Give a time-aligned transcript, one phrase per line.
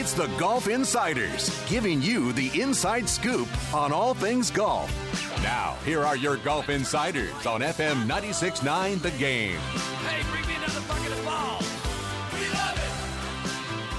[0.00, 4.90] It's the Golf Insiders, giving you the inside scoop on all things golf.
[5.42, 9.58] Now, here are your Golf Insiders on FM 96.9 The Game.
[9.58, 11.68] Hey, bring me another bucket of balls.
[12.32, 12.94] We love it.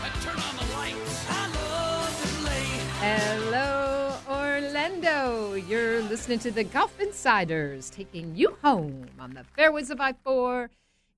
[0.04, 1.26] And turn on the lights.
[1.30, 2.66] I love to play.
[3.06, 5.54] Hello, Orlando.
[5.54, 10.72] You're listening to the Golf Insiders, taking you home on the fairways of I 4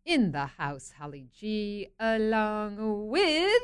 [0.05, 0.91] in the house.
[1.00, 3.62] Holly G, along with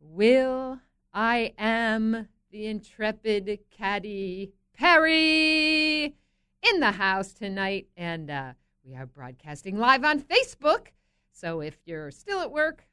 [0.00, 0.80] Will.
[1.12, 6.14] I am the intrepid caddy Perry
[6.62, 8.52] in the house tonight, and uh,
[8.84, 10.88] we are broadcasting live on Facebook.
[11.32, 12.86] So if you're still at work,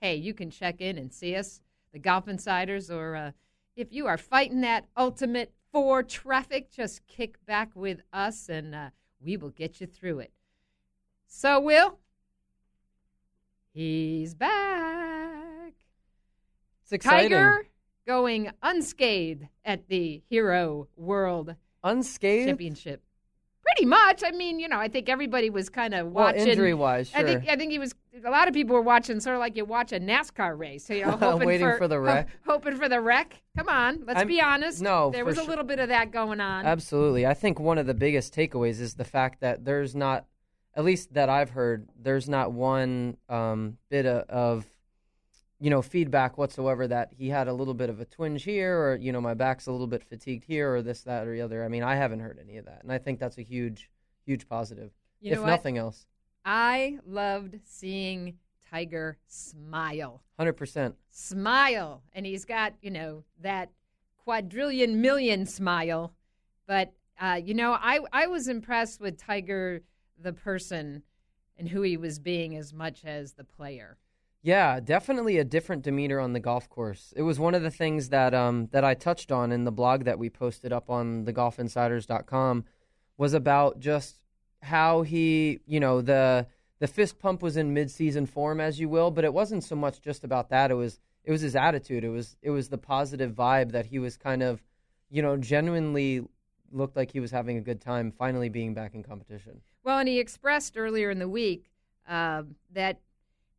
[0.00, 1.60] hey, you can check in and see us,
[1.92, 3.30] the Golf Insiders, or uh,
[3.76, 8.90] if you are fighting that ultimate four traffic, just kick back with us and uh,
[9.20, 10.32] we will get you through it.
[11.26, 11.98] So, Will,
[13.72, 14.79] he's back.
[16.98, 17.66] Tiger
[18.06, 22.48] going unscathed at the Hero World Unscathed?
[22.48, 23.02] Championship.
[23.62, 24.22] Pretty much.
[24.24, 26.48] I mean, you know, I think everybody was kind of Well, watching.
[26.48, 27.52] injury-wise, I think sure.
[27.52, 27.94] I think he was.
[28.24, 30.90] A lot of people were watching, sort of like you watch a NASCAR race.
[30.90, 32.28] You know, hoping Waiting for, for the ho- wreck.
[32.46, 33.40] hoping for the wreck.
[33.56, 34.80] Come on, let's I'm- be honest.
[34.82, 35.48] no, there was a sure.
[35.50, 36.66] little bit of that going on.
[36.66, 37.26] Absolutely.
[37.26, 40.24] I think one of the biggest takeaways is the fact that there's not,
[40.74, 44.66] at least that I've heard, there's not one um, bit of, of,
[45.60, 48.96] you know, feedback whatsoever that he had a little bit of a twinge here or,
[48.96, 51.62] you know, my back's a little bit fatigued here or this, that, or the other.
[51.62, 52.80] I mean, I haven't heard any of that.
[52.82, 53.90] And I think that's a huge,
[54.24, 54.90] huge positive,
[55.20, 56.06] You if nothing else.
[56.44, 58.38] I loved seeing
[58.70, 60.22] Tiger smile.
[60.40, 60.94] 100%.
[61.10, 63.70] smile and he's got you know that
[64.24, 66.14] quadrillion million smile
[66.66, 69.82] but uh, you know I, I was impressed with tiger
[70.18, 71.02] the person
[71.58, 73.98] and who he was being as much as the player
[74.42, 77.12] Yeah, definitely a different demeanor on the golf course.
[77.14, 80.04] It was one of the things that um, that I touched on in the blog
[80.04, 82.64] that we posted up on thegolfinsiders.com
[83.18, 84.22] was about just
[84.62, 86.46] how he, you know, the
[86.78, 90.00] the fist pump was in mid-season form as you will, but it wasn't so much
[90.00, 90.70] just about that.
[90.70, 92.02] It was it was his attitude.
[92.02, 94.62] It was it was the positive vibe that he was kind of,
[95.10, 96.22] you know, genuinely
[96.72, 99.60] looked like he was having a good time finally being back in competition.
[99.82, 101.68] well and he expressed earlier in the week
[102.08, 103.00] um, that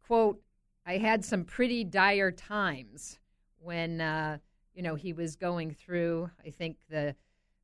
[0.07, 0.41] quote
[0.91, 3.17] i had some pretty dire times
[3.59, 4.37] when uh,
[4.75, 7.15] you know he was going through i think the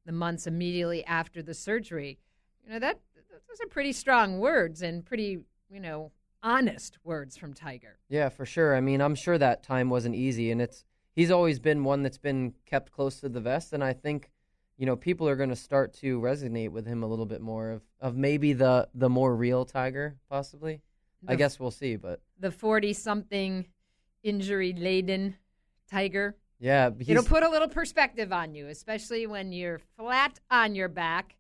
[0.06, 2.18] the months immediately after the surgery
[2.64, 3.00] you know that
[3.48, 5.40] those are pretty strong words and pretty
[5.70, 6.12] you know
[6.44, 8.76] honest words from tiger Yeah, for sure.
[8.76, 10.86] I mean, I'm sure that time wasn't easy, and it's
[11.16, 14.30] he's always been one that's been kept close to the vest, and I think
[14.78, 17.72] you know people are going to start to resonate with him a little bit more
[17.72, 20.82] of of maybe the the more real Tiger, possibly.
[21.28, 23.66] I guess we'll see, but the 40 something
[24.24, 25.36] injury laden
[25.90, 30.90] tiger yeah, it'll put a little perspective on you especially when you're flat on your
[30.90, 31.36] back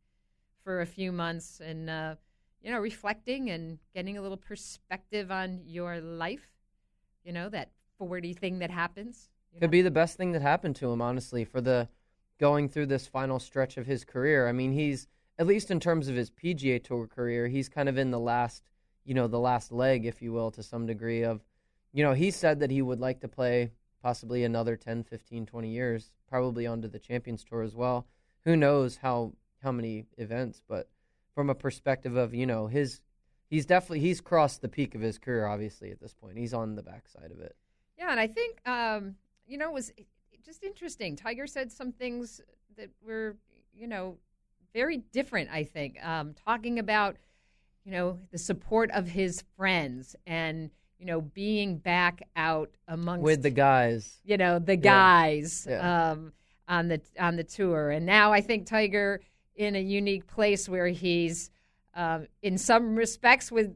[0.63, 2.15] for a few months and uh,
[2.61, 6.47] you know reflecting and getting a little perspective on your life
[7.25, 9.65] you know that 40 thing that happens you know?
[9.65, 11.87] could be the best thing that happened to him, honestly, for the
[12.39, 14.47] going through this final stretch of his career.
[14.47, 15.07] I mean, he's
[15.39, 18.63] at least in terms of his PGA Tour career, he's kind of in the last,
[19.07, 21.41] you know, the last leg, if you will, to some degree of,
[21.94, 23.72] you know, he said that he would like to play
[24.03, 28.06] possibly another 10, 15, 20 years, probably onto the Champions Tour as well.
[28.44, 30.90] Who knows how how many events, but
[31.34, 33.00] from a perspective of, you know, his
[33.50, 36.38] he's definitely he's crossed the peak of his career obviously at this point.
[36.38, 37.56] He's on the backside of it.
[37.97, 39.16] Yeah, and I think um,
[39.47, 39.94] you know it was
[40.45, 41.15] just interesting.
[41.15, 42.42] Tiger said some things
[42.75, 43.38] that were
[43.74, 44.18] you know
[44.74, 45.50] very different.
[45.50, 47.15] I think um, talking about
[47.88, 50.69] you know the support of his friends and
[51.00, 54.19] you know being back out amongst With the guys.
[54.25, 56.12] you know the guys Yeah.
[56.12, 56.34] Um,
[56.68, 59.22] on the on the tour, and now I think Tiger
[59.56, 61.50] in a unique place where he's
[61.95, 63.74] um, in some respects with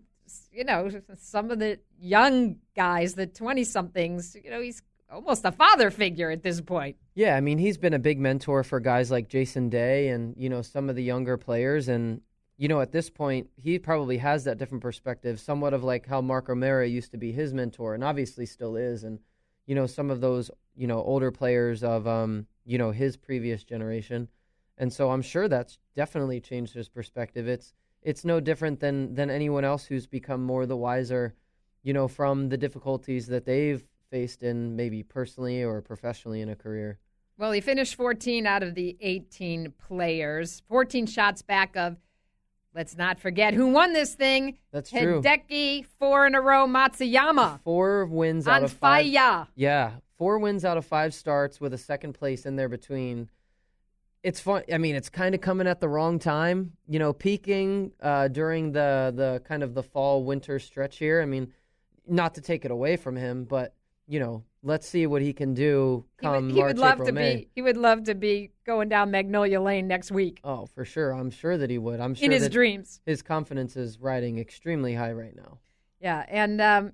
[0.52, 4.36] you know some of the young guys, the twenty somethings.
[4.44, 6.98] You know, he's almost a father figure at this point.
[7.16, 10.50] Yeah, I mean, he's been a big mentor for guys like Jason Day and, you
[10.50, 11.90] know, some of the younger players.
[11.90, 12.22] And,
[12.58, 16.22] you know, at this point, he probably has that different perspective, somewhat of like how
[16.22, 19.04] Mark O'Meara used to be his mentor and obviously still is.
[19.04, 19.20] And,
[19.66, 23.64] you know, some of those, you know, older players of, um, you know, his previous
[23.64, 24.28] generation.
[24.78, 27.48] And so I'm sure that's definitely changed his perspective.
[27.48, 31.36] It's it's no different than than anyone else who's become more the wiser,
[31.84, 36.56] you know, from the difficulties that they've faced in maybe personally or professionally in a
[36.56, 37.00] career.
[37.38, 41.98] Well, he finished 14 out of the 18 players, 14 shots back of.
[42.74, 44.58] Let's not forget who won this thing.
[44.72, 45.22] That's true.
[45.22, 47.60] Hideki, four in a row, Matsuyama.
[47.64, 49.12] Four wins out On of five.
[49.14, 49.48] fire.
[49.56, 53.30] Yeah, four wins out of five starts with a second place in there between.
[54.24, 54.64] It's fun.
[54.72, 56.74] I mean, it's kind of coming at the wrong time.
[56.88, 61.22] You know, peaking uh, during the the kind of the fall winter stretch here.
[61.22, 61.52] I mean,
[62.08, 63.74] not to take it away from him, but
[64.12, 66.94] you know, let's see what he can do Come He would, he March, would love
[66.96, 67.36] April, to May.
[67.38, 67.48] be.
[67.56, 71.14] He would love to be going down Magnolia Lane next week Oh, for sure.
[71.14, 72.02] I'm sure that he would.
[72.02, 73.00] I'm sure in his dreams.
[73.06, 75.60] his confidence is riding extremely high right now.
[76.02, 76.92] Yeah, and um,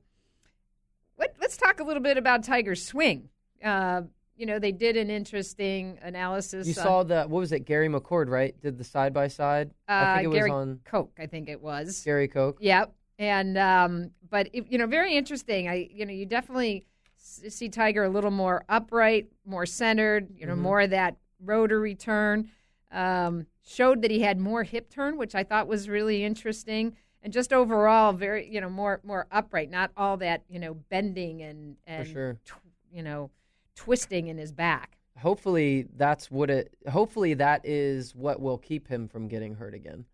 [1.18, 3.30] let, let's talk a little bit about Tiger's swing.
[3.64, 4.04] Uh,
[4.36, 6.68] you know, they did an interesting analysis.
[6.68, 7.62] You on- saw the what was it?
[7.62, 8.60] Gary McCord, right?
[8.62, 9.72] Did the side by side.
[9.88, 11.10] I uh, think it was on Koch.
[11.18, 12.04] I think it was.
[12.04, 12.58] Gary Koch.
[12.60, 12.94] Yep.
[13.18, 15.68] And um, but it, you know, very interesting.
[15.68, 16.86] I you know, you definitely
[17.18, 20.30] see Tiger a little more upright, more centered.
[20.36, 20.60] You know, Mhm.
[20.60, 22.50] more of that rotary turn.
[22.92, 26.96] Um, showed that he had more hip turn, which I thought was really interesting.
[27.22, 31.42] And just overall, very you know more more upright, not all that you know bending
[31.42, 32.38] and and sure.
[32.46, 32.54] tw-
[32.92, 33.30] you know
[33.76, 34.98] twisting in his back.
[35.18, 40.06] hopefully that's what it hopefully that is what will keep him from getting hurt again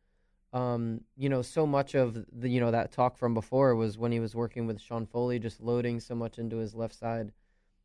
[0.53, 4.11] um, you know so much of the you know that talk from before was when
[4.11, 7.31] he was working with Sean Foley just loading so much into his left side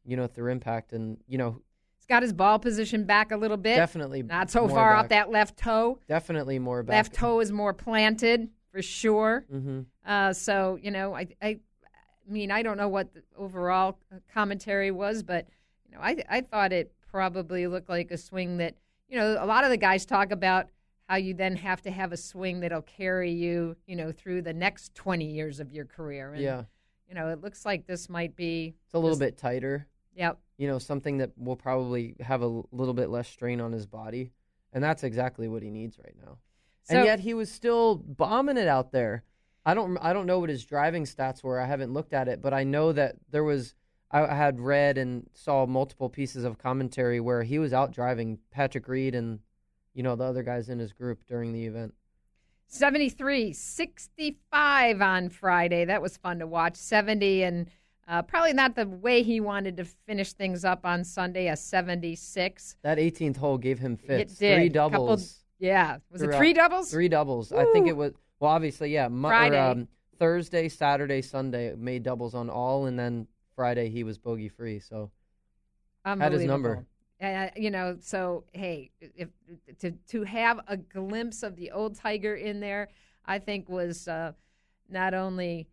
[0.05, 1.61] you know through impact and you know
[1.97, 3.76] He's got his ball position back a little bit.
[3.76, 5.99] definitely Not so far back, off that left toe.
[6.06, 9.44] definitely more back Left toe is more planted for sure.
[9.50, 13.99] hmm Uh, so you know, I, I, I mean, I don't know what the overall
[14.32, 15.47] commentary was, but
[15.87, 18.75] you know, I, I thought it probably looked like a swing that
[19.09, 20.69] you know a lot of the guys talk about
[21.08, 24.52] how you then have to have a swing that'll carry you, you know, through the
[24.52, 26.32] next twenty years of your career.
[26.34, 26.64] And, yeah
[27.08, 28.75] you know, it looks like this might be.
[28.84, 30.38] it's a little Just- bit tighter Yep.
[30.58, 34.32] you know something that will probably have a little bit less strain on his body
[34.75, 36.37] and that's exactly what he needs right now
[36.82, 39.22] So and yet he was still bombing it out there.
[39.64, 41.58] I don't I don't know what his driving stats were.
[41.60, 43.75] I haven't looked at it, but I know that there was
[44.10, 48.88] I had read and saw multiple pieces of commentary where he was out driving Patrick
[48.88, 49.38] Reed and
[49.98, 51.92] you know the other guys in his group during the event.
[52.68, 55.86] 73, 65 on Friday.
[55.86, 56.76] That was fun to watch.
[56.76, 57.68] 70 and
[58.06, 62.76] uh, probably not the way he wanted to finish things up on Sunday, a 76.
[62.82, 64.36] That 18th hole gave him fits.
[64.36, 64.56] did.
[64.58, 65.40] Three Couple- doubles.
[65.58, 65.96] Yeah.
[66.12, 66.92] Was it three doubles?
[66.92, 67.50] Three doubles.
[67.50, 69.58] I think it was well obviously yeah, Mo- or, Friday.
[69.58, 69.88] um,
[70.20, 74.78] Thursday, Saturday, Sunday made doubles on all and then Friday he was bogey free.
[74.78, 75.10] So
[76.04, 76.86] had his number.
[77.20, 79.29] Uh, you know, so hey, if
[79.81, 82.88] to to have a glimpse of the old Tiger in there,
[83.26, 84.32] I think was uh,
[84.88, 85.67] not only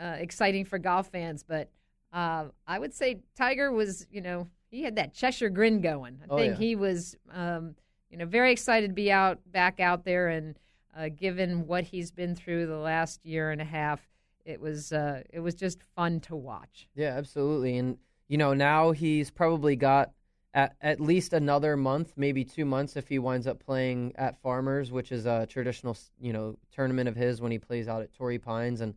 [0.00, 1.70] uh, exciting for golf fans, but
[2.14, 6.18] uh, I would say Tiger was, you know, he had that Cheshire grin going.
[6.22, 6.58] I Oh, think yeah.
[6.58, 7.74] he was, um,
[8.10, 10.58] you know, very excited to be out back out there, and
[10.96, 14.00] uh, given what he's been through the last year and a half,
[14.46, 16.88] it was uh, it was just fun to watch.
[16.94, 17.76] Yeah, absolutely.
[17.76, 17.98] And
[18.28, 20.12] you know, now he's probably got
[20.52, 24.90] at at least another month, maybe two months, if he winds up playing at Farmers,
[24.90, 28.38] which is a traditional you know tournament of his when he plays out at Torrey
[28.38, 28.94] Pines, and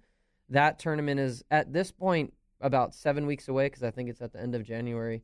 [0.49, 4.33] that tournament is at this point about seven weeks away because I think it's at
[4.33, 5.23] the end of January.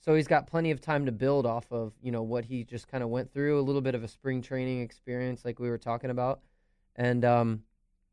[0.00, 2.88] So he's got plenty of time to build off of you know what he just
[2.88, 5.78] kind of went through, a little bit of a spring training experience, like we were
[5.78, 6.40] talking about,
[6.96, 7.62] and um,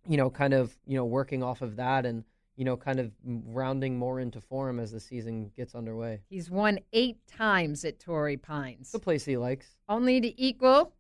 [0.08, 2.24] you know, kind of you know working off of that and
[2.56, 6.22] you know, kind of rounding more into form as the season gets underway.
[6.30, 9.76] He's won eight times at Torrey Pines, The place he likes.
[9.90, 10.94] only to equal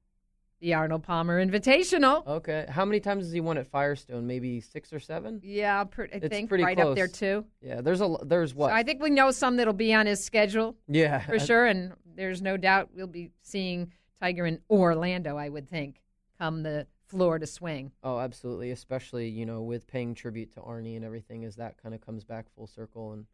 [0.62, 2.26] the Arnold Palmer Invitational.
[2.26, 2.66] Okay.
[2.70, 4.26] How many times has he won at Firestone?
[4.26, 5.40] Maybe six or seven?
[5.44, 7.46] Yeah, I It's think pretty right up there too.
[7.62, 8.70] Yeah, there's a there's what?
[8.70, 11.94] So I think we know some that'll be on his schedule yeah, for sure, and
[12.16, 15.38] there's no doubt we'll be seeing Tiger in Orlando.
[15.38, 16.02] I would think
[16.40, 17.92] come the Florida swing.
[18.04, 18.72] Oh, absolutely.
[18.72, 22.24] Especially you know with paying tribute to Arnie and everything, as that kind of comes
[22.24, 23.14] back full circle.
[23.14, 23.26] And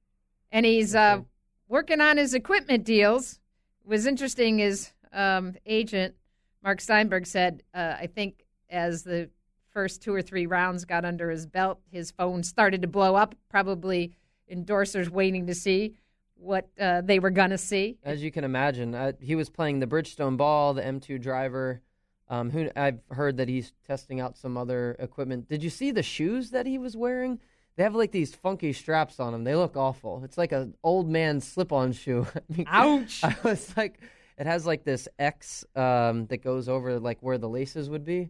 [0.52, 1.22] and he's uh,
[1.68, 3.40] working on his equipment deals.
[3.84, 4.60] It was interesting.
[4.60, 6.16] His um, agent
[6.64, 9.30] Mark Steinberg said, uh, I think as the
[9.72, 13.36] first two or three rounds got under his belt, his phone started to blow up.
[13.50, 14.12] Probably
[14.52, 15.96] endorsers waiting to see
[16.36, 17.98] what uh, they were gonna see.
[18.04, 21.82] as you can imagine, uh, he was playing the Bridgestone ball, the M2 driver.
[22.32, 25.50] Um, who I've heard that he's testing out some other equipment.
[25.50, 27.40] Did you see the shoes that he was wearing?
[27.78, 29.44] they have like these funky straps on them.
[29.44, 30.22] They look awful.
[30.26, 32.28] It's like an old man's slip-on shoe.
[32.36, 33.24] I mean, Ouch.
[33.24, 34.00] I was like,
[34.38, 38.30] it has like this X um, that goes over like where the laces would be.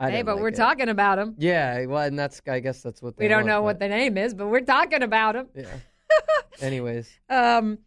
[0.00, 0.54] I hey, but like we're it.
[0.56, 1.34] talking about him.
[1.38, 3.88] Yeah, well, and that's I guess that's what they We don't want, know what the
[3.88, 5.48] name is, but we're talking about him.
[5.54, 5.66] Yeah.
[6.60, 7.78] Anyways, Um,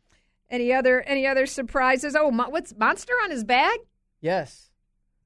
[0.50, 2.16] any other any other surprises?
[2.16, 3.80] Oh, what's Monster on his bag?
[4.20, 4.71] yes,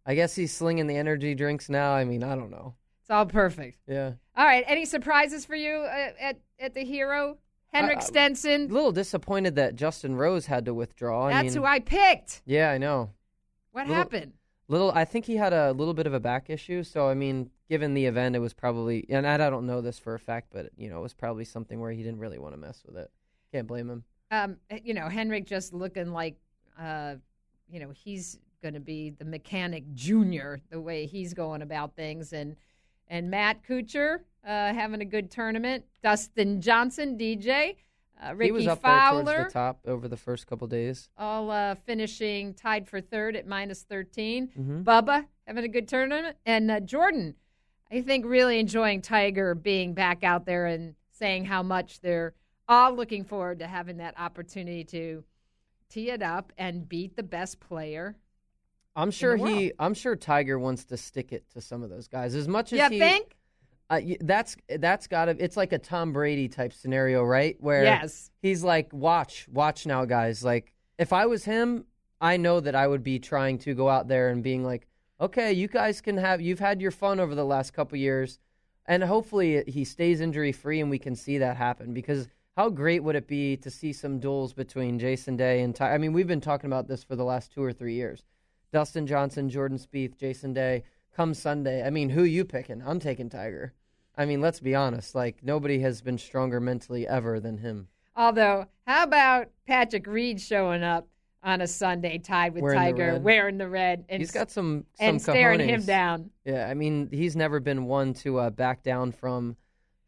[0.05, 1.93] I guess he's slinging the energy drinks now.
[1.93, 2.75] I mean, I don't know.
[3.01, 3.79] It's all perfect.
[3.87, 4.63] Yeah, All right.
[4.67, 7.37] Any surprises for you uh, at at the hero?
[7.73, 8.69] Henrik Stenson.
[8.69, 11.27] a little disappointed that Justin Rose had to withdraw.
[11.27, 12.41] I That's mean, who I picked.
[12.45, 13.09] yeah, I know.
[13.73, 14.33] What Little- happened?
[14.67, 16.81] Little, I think he had a little bit of a back issue.
[16.83, 20.15] So I mean, given the event, it was probably, and I don't know this for
[20.15, 22.57] a fact, but you know, it was probably something where he didn't really want to
[22.59, 23.11] mess with it.
[23.51, 24.03] Can't blame him.
[24.31, 26.37] Um, you know, Henrik just looking like,
[26.79, 27.15] uh,
[27.69, 32.33] you know, he's going to be the mechanic junior the way he's going about things,
[32.33, 32.55] and
[33.07, 35.85] and Matt Kuchar uh, having a good tournament.
[36.01, 37.75] Dustin Johnson, DJ,
[38.23, 39.23] uh, Rickie he was up Fowler.
[39.23, 41.09] there towards the top over the first couple days.
[41.17, 44.47] all uh, finishing tied for third at minus 13.
[44.57, 44.83] Mhm.
[44.83, 46.35] Bubba having a good tournament.
[46.45, 47.35] And uh, Jordan,
[47.91, 52.33] I think, really enjoying Tiger being back out there and saying how much they're
[52.67, 55.23] all looking forward to having that opportunity to
[55.89, 58.15] tee it up and beat the best player.
[58.95, 59.71] I'm sure he.
[59.79, 62.79] I'm sure Tiger wants to stick it to some of those guys as much as
[62.79, 62.99] You he.
[62.99, 63.35] think?
[63.89, 65.35] Uh, that's that's got to.
[65.43, 67.55] It's like a Tom Brady type scenario, right?
[67.59, 68.31] Where Yes.
[68.41, 71.85] he's like, "Watch, watch now, guys." Like, if I was him,
[72.21, 74.87] I know that I would be trying to go out there and being like,
[75.21, 76.41] "Okay, you guys can have.
[76.41, 78.39] You've had your fun over the last couple years,
[78.87, 83.03] and hopefully he stays injury free, and we can see that happen." Because how great
[83.03, 85.93] would it be to see some duels between Jason Day and Ty?
[85.93, 88.23] I mean, we've been talking about this for the last two or three years.
[88.71, 90.83] Dustin Johnson, Jordan Spieth, Jason Day.
[91.15, 92.83] Come Sunday, I mean, who you picking?
[92.85, 93.73] I'm taking Tiger.
[94.17, 95.15] I mean, let's be honest.
[95.15, 97.87] Like nobody has been stronger mentally ever than him.
[98.15, 101.07] Although, how about Patrick Reed showing up
[101.43, 103.23] on a Sunday tied with Wearing Tiger, red.
[103.23, 106.31] wearing the red, and, He's got some some and staring him down?
[106.43, 109.55] Yeah, I mean, he's never been one to uh, back down from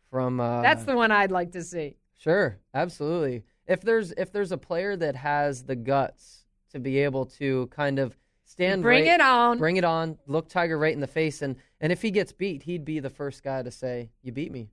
[0.09, 0.39] from.
[0.39, 1.95] Uh, That's the one I'd like to see.
[2.17, 3.43] sure, absolutely.
[3.67, 7.99] If there's if there's a player that has the guts to be able to kind
[7.99, 8.17] of
[8.48, 9.58] stand, Bring right- it on.
[9.60, 12.63] bring it on, look Tiger right in the face, and and if he gets beat,
[12.63, 14.70] he'd be the first guy to say, "You beat me."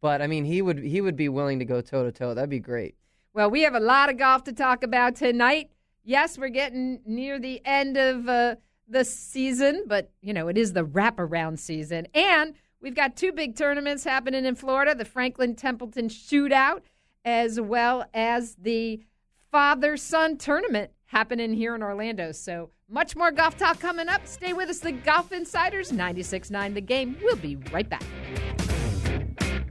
[0.00, 2.34] But I mean, he would he would be willing to go toe to toe.
[2.34, 2.94] That'd be great.
[3.32, 5.70] Well, we have a lot of golf to talk about tonight.
[6.04, 8.56] Yes, we're getting near the end of uh,
[8.88, 13.56] the season, but you know it is the wraparound season, and we've got two big
[13.56, 16.82] tournaments happening in Florida: the Franklin Templeton Shootout,
[17.24, 19.00] as well as the
[19.50, 22.32] father-son tournament happening here in Orlando.
[22.32, 24.26] So much more golf talk coming up.
[24.26, 27.16] Stay with us, the Golf Insiders, 96.9 The Game.
[27.22, 28.04] We'll be right back.